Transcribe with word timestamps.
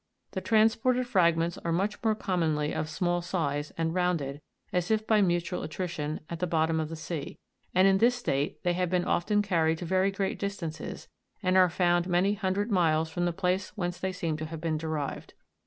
The 0.31 0.41
transported 0.41 1.05
fragments 1.05 1.59
are 1.59 1.71
much 1.71 2.03
more 2.03 2.15
commonly 2.15 2.73
of 2.73 2.89
small 2.89 3.21
size, 3.21 3.69
and 3.77 3.93
rounded, 3.93 4.41
as 4.73 4.89
if 4.89 5.05
by 5.05 5.21
mutual 5.21 5.61
attrition, 5.61 6.21
at 6.27 6.39
the 6.39 6.47
bottom 6.47 6.79
of 6.79 6.89
the 6.89 6.95
sea; 6.95 7.37
and 7.75 7.87
in 7.87 7.99
this 7.99 8.15
state 8.15 8.63
they 8.63 8.73
have 8.73 8.89
been 8.89 9.05
often 9.05 9.43
carried 9.43 9.77
to 9.77 9.85
very 9.85 10.09
great 10.09 10.39
distances, 10.39 11.07
and 11.43 11.55
are 11.55 11.69
found 11.69 12.07
many 12.07 12.33
hundred 12.33 12.71
miles 12.71 13.11
from 13.11 13.25
the 13.25 13.31
place 13.31 13.77
whence 13.77 13.99
they 13.99 14.11
seem 14.11 14.37
to 14.37 14.45
have 14.45 14.59
been 14.59 14.79
derived. 14.79 15.35